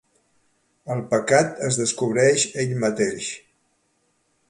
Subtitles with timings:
[0.95, 3.33] El pecat es descobreix ell mateix.